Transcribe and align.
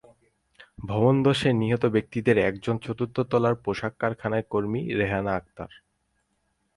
ভবন 0.85 1.15
ধসে 1.23 1.49
নিহত 1.53 1.83
ব্যক্তিদের 1.85 2.37
একজন 2.39 2.75
চতুর্থ 2.77 3.17
তলার 3.31 3.55
পোশাক 3.63 3.93
কারখানার 3.99 4.43
কর্মী 4.49 4.81
রেহানা 4.99 5.31
আক্তার। 5.35 5.71